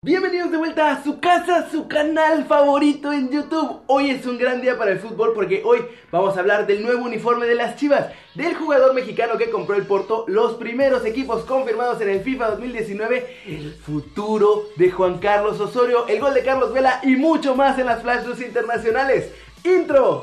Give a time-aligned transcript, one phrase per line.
[0.00, 3.80] Bienvenidos de vuelta a su casa, su canal favorito en YouTube.
[3.88, 5.80] Hoy es un gran día para el fútbol porque hoy
[6.12, 8.06] vamos a hablar del nuevo uniforme de las Chivas,
[8.36, 13.38] del jugador mexicano que compró el Porto, los primeros equipos confirmados en el FIFA 2019,
[13.48, 17.86] el futuro de Juan Carlos Osorio, el gol de Carlos Vela y mucho más en
[17.86, 19.32] las Flash News internacionales.
[19.64, 20.22] Intro.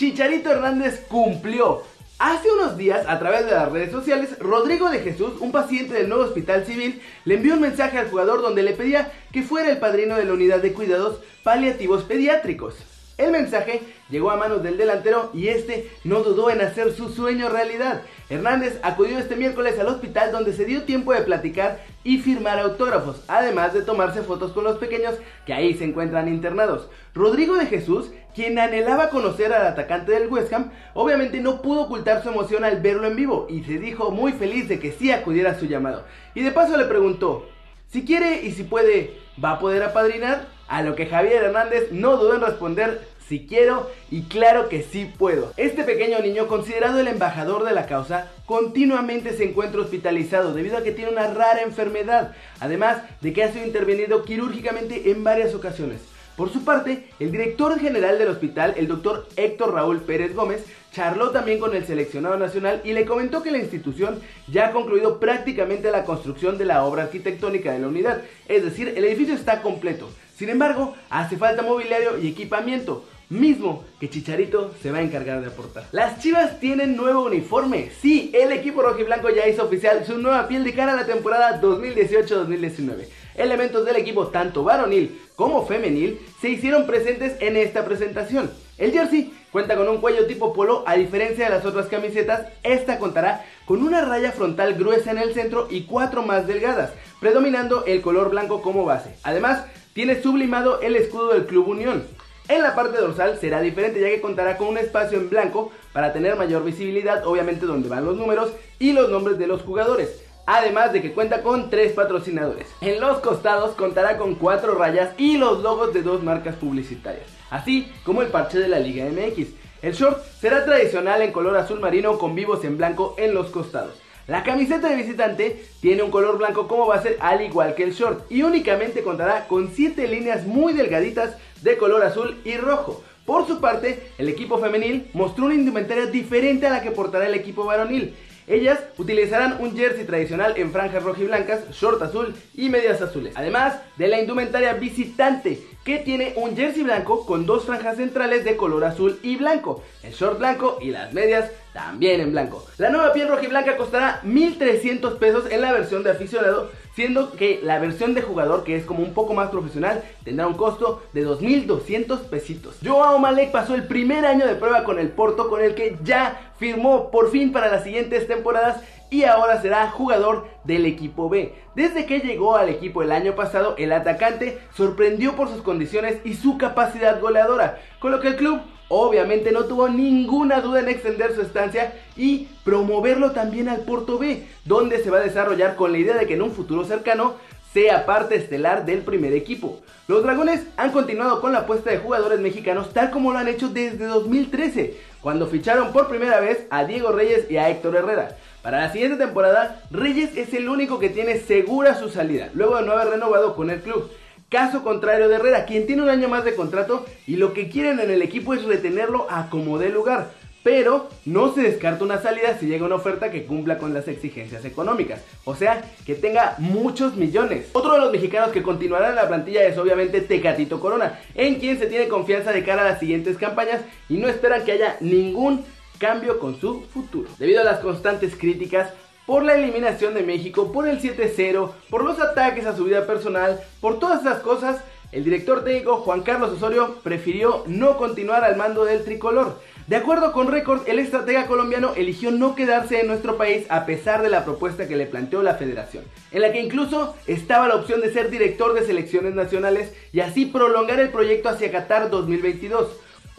[0.00, 1.82] Chicharito Hernández cumplió.
[2.18, 6.08] Hace unos días, a través de las redes sociales, Rodrigo de Jesús, un paciente del
[6.08, 9.76] nuevo hospital civil, le envió un mensaje al jugador donde le pedía que fuera el
[9.76, 12.76] padrino de la unidad de cuidados paliativos pediátricos.
[13.18, 17.48] El mensaje llegó a manos del delantero y este no dudó en hacer su sueño
[17.48, 18.02] realidad.
[18.30, 23.22] Hernández acudió este miércoles al hospital donde se dio tiempo de platicar y firmar autógrafos,
[23.28, 26.88] además de tomarse fotos con los pequeños que ahí se encuentran internados.
[27.14, 32.22] Rodrigo de Jesús, quien anhelaba conocer al atacante del West Ham, obviamente no pudo ocultar
[32.22, 35.50] su emoción al verlo en vivo y se dijo muy feliz de que sí acudiera
[35.50, 36.04] a su llamado.
[36.34, 37.46] Y de paso le preguntó,
[37.88, 40.46] si quiere y si puede, ¿va a poder apadrinar?
[40.70, 45.04] A lo que Javier Hernández no dudó en responder si quiero y claro que sí
[45.04, 45.52] puedo.
[45.56, 50.84] Este pequeño niño, considerado el embajador de la causa, continuamente se encuentra hospitalizado debido a
[50.84, 56.02] que tiene una rara enfermedad, además de que ha sido intervenido quirúrgicamente en varias ocasiones.
[56.36, 61.30] Por su parte, el director general del hospital, el doctor Héctor Raúl Pérez Gómez, charló
[61.30, 65.90] también con el seleccionado nacional y le comentó que la institución ya ha concluido prácticamente
[65.90, 70.10] la construcción de la obra arquitectónica de la unidad, es decir, el edificio está completo.
[70.36, 75.46] Sin embargo, hace falta mobiliario y equipamiento, mismo que Chicharito se va a encargar de
[75.46, 75.84] aportar.
[75.92, 77.90] Las Chivas tienen nuevo uniforme.
[78.00, 81.60] Sí, el equipo rojiblanco ya hizo oficial su nueva piel de cara a la temporada
[81.60, 83.06] 2018-2019.
[83.40, 88.50] Elementos del equipo tanto varonil como femenil se hicieron presentes en esta presentación.
[88.76, 92.98] El jersey cuenta con un cuello tipo polo, a diferencia de las otras camisetas, esta
[92.98, 98.02] contará con una raya frontal gruesa en el centro y cuatro más delgadas, predominando el
[98.02, 99.14] color blanco como base.
[99.22, 99.64] Además,
[99.94, 102.04] tiene sublimado el escudo del Club Unión.
[102.48, 106.12] En la parte dorsal será diferente ya que contará con un espacio en blanco para
[106.12, 110.29] tener mayor visibilidad, obviamente donde van los números y los nombres de los jugadores.
[110.52, 112.66] Además de que cuenta con tres patrocinadores.
[112.80, 117.88] En los costados contará con cuatro rayas y los logos de dos marcas publicitarias, así
[118.02, 119.50] como el parche de la Liga MX.
[119.80, 123.94] El short será tradicional en color azul marino con vivos en blanco en los costados.
[124.26, 128.28] La camiseta de visitante tiene un color blanco como base al igual que el short
[128.28, 133.04] y únicamente contará con 7 líneas muy delgaditas de color azul y rojo.
[133.24, 137.34] Por su parte, el equipo femenil mostró una indumentaria diferente a la que portará el
[137.34, 138.16] equipo varonil.
[138.50, 143.32] Ellas utilizarán un jersey tradicional en franjas rojas y blancas, short azul y medias azules.
[143.36, 148.56] Además de la indumentaria visitante, que tiene un jersey blanco con dos franjas centrales de
[148.56, 152.64] color azul y blanco, el short blanco y las medias también en blanco.
[152.78, 157.32] La nueva piel roja y blanca costará 1300 pesos en la versión de aficionado, siendo
[157.32, 161.02] que la versión de jugador, que es como un poco más profesional, tendrá un costo
[161.12, 162.76] de 2200 pesitos.
[162.84, 166.52] Joao Malek pasó el primer año de prueba con el Porto, con el que ya
[166.58, 171.54] firmó por fin para las siguientes temporadas y ahora será jugador del equipo B.
[171.74, 176.34] Desde que llegó al equipo el año pasado, el atacante sorprendió por sus condiciones y
[176.34, 178.60] su capacidad goleadora, con lo que el club
[178.90, 184.46] obviamente no tuvo ninguna duda en extender su estancia y promoverlo también al Porto B,
[184.64, 187.34] donde se va a desarrollar con la idea de que en un futuro cercano
[187.72, 189.78] sea parte estelar del primer equipo.
[190.08, 193.68] Los Dragones han continuado con la apuesta de jugadores mexicanos tal como lo han hecho
[193.68, 198.36] desde 2013, cuando ficharon por primera vez a Diego Reyes y a Héctor Herrera.
[198.60, 202.82] Para la siguiente temporada, Reyes es el único que tiene segura su salida, luego de
[202.82, 204.10] no haber renovado con el club.
[204.50, 208.00] Caso contrario de Herrera, quien tiene un año más de contrato y lo que quieren
[208.00, 210.32] en el equipo es retenerlo a como dé lugar.
[210.64, 214.64] Pero no se descarta una salida si llega una oferta que cumpla con las exigencias
[214.64, 215.22] económicas.
[215.44, 217.68] O sea, que tenga muchos millones.
[217.74, 221.78] Otro de los mexicanos que continuará en la plantilla es obviamente Tecatito Corona, en quien
[221.78, 225.64] se tiene confianza de cara a las siguientes campañas y no esperan que haya ningún
[225.98, 227.30] cambio con su futuro.
[227.38, 228.92] Debido a las constantes críticas
[229.26, 233.60] por la eliminación de México, por el 7-0, por los ataques a su vida personal,
[233.80, 234.80] por todas esas cosas,
[235.12, 239.58] el director técnico Juan Carlos Osorio prefirió no continuar al mando del tricolor.
[239.88, 244.22] De acuerdo con Record, el estratega colombiano eligió no quedarse en nuestro país a pesar
[244.22, 248.00] de la propuesta que le planteó la federación, en la que incluso estaba la opción
[248.00, 252.88] de ser director de selecciones nacionales y así prolongar el proyecto hacia Qatar 2022.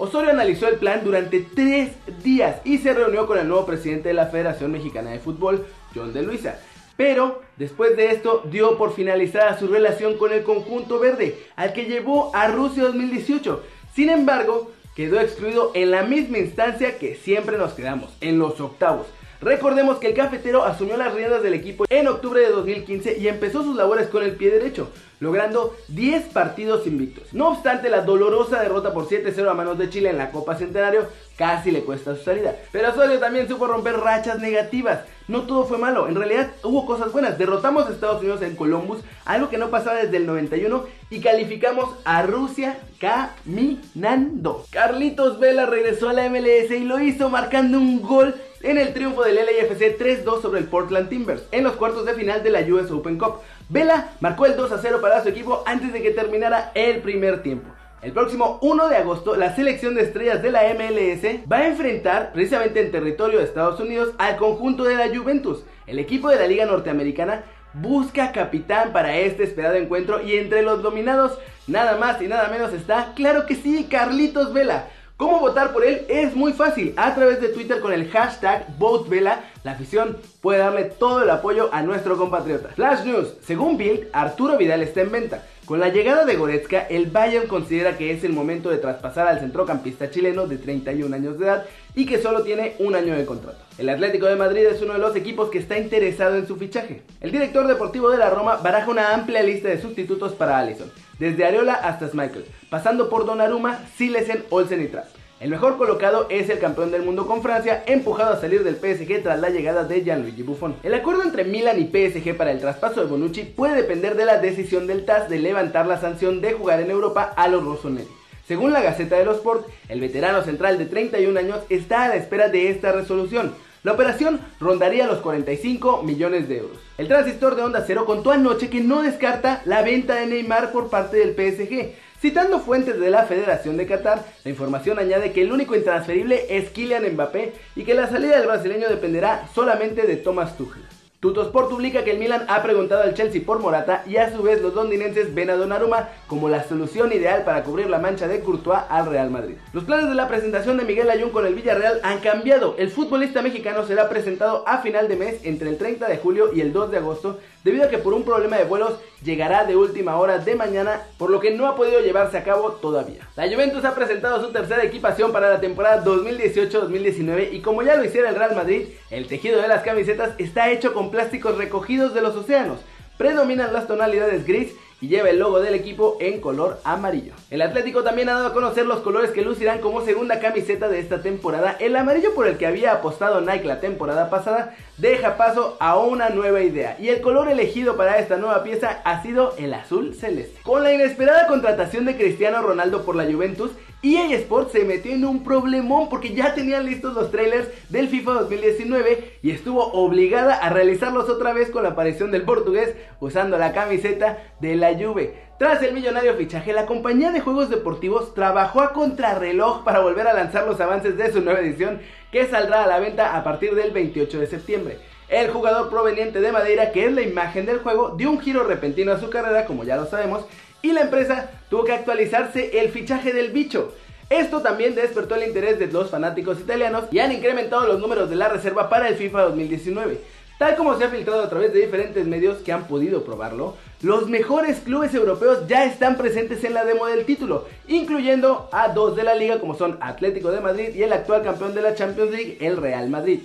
[0.00, 1.90] Osorio analizó el plan durante tres
[2.24, 6.14] días y se reunió con el nuevo presidente de la Federación Mexicana de Fútbol, John
[6.14, 6.58] de Luisa.
[6.96, 11.84] Pero después de esto dio por finalizada su relación con el conjunto verde, al que
[11.84, 13.62] llevó a Rusia 2018.
[13.94, 19.06] Sin embargo, quedó excluido en la misma instancia que siempre nos quedamos, en los octavos.
[19.40, 23.62] Recordemos que el cafetero asumió las riendas del equipo en octubre de 2015 y empezó
[23.62, 27.32] sus labores con el pie derecho, logrando 10 partidos invictos.
[27.32, 31.06] No obstante, la dolorosa derrota por 7-0 a manos de Chile en la Copa Centenario
[31.38, 32.54] casi le cuesta su salida.
[32.70, 35.00] Pero Osorio también supo romper rachas negativas.
[35.26, 37.38] No todo fue malo, en realidad hubo cosas buenas.
[37.38, 41.96] Derrotamos a Estados Unidos en Columbus, algo que no pasaba desde el 91, y calificamos
[42.04, 44.66] a Rusia caminando.
[44.70, 49.22] Carlitos Vela regresó a la MLS y lo hizo marcando un gol en el triunfo
[49.22, 52.90] del LAFC 3-2 sobre el Portland Timbers en los cuartos de final de la US
[52.90, 53.40] Open Cup.
[53.68, 57.70] Vela marcó el 2-0 para su equipo antes de que terminara el primer tiempo.
[58.02, 62.32] El próximo 1 de agosto, la selección de estrellas de la MLS va a enfrentar,
[62.32, 65.64] precisamente en territorio de Estados Unidos, al conjunto de la Juventus.
[65.86, 70.82] El equipo de la Liga Norteamericana busca capitán para este esperado encuentro y entre los
[70.82, 74.88] dominados, nada más y nada menos está, claro que sí, Carlitos Vela.
[75.20, 76.06] ¿Cómo votar por él?
[76.08, 76.94] Es muy fácil.
[76.96, 81.68] A través de Twitter con el hashtag VoteVela, la afición puede darle todo el apoyo
[81.74, 82.70] a nuestro compatriota.
[82.70, 83.34] Flash News.
[83.42, 85.44] Según Bill, Arturo Vidal está en venta.
[85.66, 89.40] Con la llegada de Goretzka, el Bayern considera que es el momento de traspasar al
[89.40, 93.58] centrocampista chileno de 31 años de edad y que solo tiene un año de contrato.
[93.76, 97.02] El Atlético de Madrid es uno de los equipos que está interesado en su fichaje.
[97.20, 100.90] El director deportivo de la Roma baraja una amplia lista de sustitutos para Allison
[101.20, 105.06] desde Areola hasta Schmeichel, pasando por Donnarumma, Silesen, Olsen y Trapp.
[105.38, 109.22] El mejor colocado es el campeón del mundo con Francia, empujado a salir del PSG
[109.22, 110.76] tras la llegada de Gianluigi Buffon.
[110.82, 114.38] El acuerdo entre Milan y PSG para el traspaso de Bonucci puede depender de la
[114.38, 118.08] decisión del TAS de levantar la sanción de jugar en Europa a los rossoneri.
[118.46, 122.16] Según la Gaceta de los Sport, el veterano central de 31 años está a la
[122.16, 126.78] espera de esta resolución, la operación rondaría los 45 millones de euros.
[126.98, 130.90] El transistor de Onda Cero contó anoche que no descarta la venta de Neymar por
[130.90, 131.94] parte del PSG.
[132.20, 136.68] Citando fuentes de la Federación de Qatar, la información añade que el único intransferible es
[136.68, 140.82] Kylian Mbappé y que la salida del brasileño dependerá solamente de Thomas Tuchel.
[141.20, 144.62] Tutosport publica que el Milan ha preguntado al Chelsea por Morata y a su vez
[144.62, 148.80] los londinenses ven a Donnarumma como la solución ideal para cubrir la mancha de Courtois
[148.88, 149.56] al Real Madrid.
[149.74, 152.74] Los planes de la presentación de Miguel Ayun con el Villarreal han cambiado.
[152.78, 156.62] El futbolista mexicano será presentado a final de mes entre el 30 de julio y
[156.62, 160.16] el 2 de agosto debido a que por un problema de vuelos llegará de última
[160.16, 163.28] hora de mañana, por lo que no ha podido llevarse a cabo todavía.
[163.36, 168.04] La Juventus ha presentado su tercera equipación para la temporada 2018-2019 y como ya lo
[168.04, 172.22] hiciera el Real Madrid, el tejido de las camisetas está hecho con plásticos recogidos de
[172.22, 172.80] los océanos.
[173.18, 177.32] Predominan las tonalidades gris y lleva el logo del equipo en color amarillo.
[177.50, 181.00] El Atlético también ha dado a conocer los colores que lucirán como segunda camiseta de
[181.00, 181.76] esta temporada.
[181.80, 186.28] El amarillo por el que había apostado Nike la temporada pasada deja paso a una
[186.28, 190.60] nueva idea y el color elegido para esta nueva pieza ha sido el azul celeste.
[190.62, 193.70] Con la inesperada contratación de Cristiano Ronaldo por la Juventus,
[194.02, 198.32] EA Sports se metió en un problemón porque ya tenían listos los trailers del FIFA
[198.32, 203.72] 2019 y estuvo obligada a realizarlos otra vez con la aparición del portugués usando la
[203.74, 205.34] camiseta de la Juve.
[205.58, 210.32] Tras el millonario fichaje, la compañía de juegos deportivos trabajó a contrarreloj para volver a
[210.32, 212.00] lanzar los avances de su nueva edición
[212.32, 214.98] que saldrá a la venta a partir del 28 de septiembre.
[215.28, 219.12] El jugador proveniente de Madeira, que es la imagen del juego, dio un giro repentino
[219.12, 220.46] a su carrera, como ya lo sabemos,
[220.82, 223.94] y la empresa tuvo que actualizarse el fichaje del bicho.
[224.28, 228.36] Esto también despertó el interés de los fanáticos italianos y han incrementado los números de
[228.36, 230.20] la reserva para el FIFA 2019.
[230.60, 234.28] Tal como se ha filtrado a través de diferentes medios que han podido probarlo, los
[234.28, 239.24] mejores clubes europeos ya están presentes en la demo del título, incluyendo a dos de
[239.24, 242.58] la liga como son Atlético de Madrid y el actual campeón de la Champions League,
[242.60, 243.40] el Real Madrid.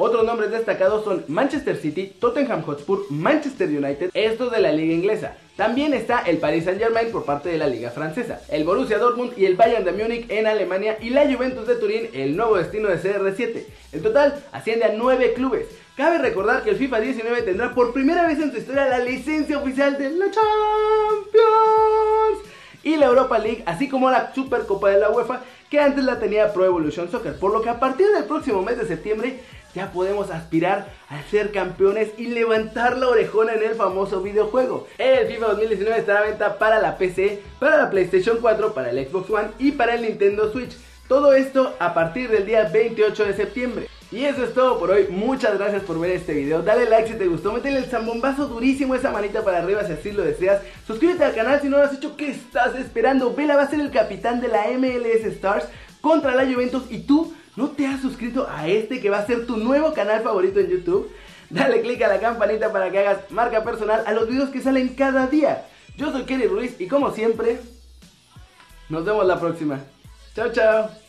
[0.00, 5.36] Otros nombres destacados son Manchester City, Tottenham Hotspur, Manchester United, estos de la liga inglesa.
[5.56, 9.32] También está el Paris Saint Germain por parte de la liga francesa, el Borussia Dortmund
[9.36, 12.86] y el Bayern de Múnich en Alemania y la Juventus de Turín, el nuevo destino
[12.88, 13.64] de CR7.
[13.90, 15.66] El total asciende a 9 clubes.
[15.96, 19.58] Cabe recordar que el FIFA 19 tendrá por primera vez en su historia la licencia
[19.58, 20.38] oficial de la Champions
[22.84, 26.52] y la Europa League, así como la Supercopa de la UEFA, que antes la tenía
[26.52, 29.40] Pro Evolution Soccer, por lo que a partir del próximo mes de septiembre
[29.74, 34.86] ya podemos aspirar a ser campeones y levantar la orejona en el famoso videojuego.
[34.98, 39.08] El FIFA 2019 estará a venta para la PC, para la PlayStation 4, para el
[39.08, 40.76] Xbox One y para el Nintendo Switch.
[41.08, 43.88] Todo esto a partir del día 28 de septiembre.
[44.10, 47.18] Y eso es todo por hoy, muchas gracias por ver este video, dale like si
[47.18, 51.24] te gustó, métele el zambombazo durísimo esa manita para arriba si así lo deseas, suscríbete
[51.24, 53.34] al canal si no lo has hecho, ¿qué estás esperando?
[53.34, 55.68] Vela va a ser el capitán de la MLS Stars
[56.00, 59.44] contra la Juventus y tú no te has suscrito a este que va a ser
[59.44, 61.10] tu nuevo canal favorito en YouTube,
[61.50, 64.94] dale click a la campanita para que hagas marca personal a los videos que salen
[64.94, 65.66] cada día.
[65.96, 67.58] Yo soy Kelly Ruiz y como siempre,
[68.88, 69.80] nos vemos la próxima.
[70.36, 71.07] Chao, chao.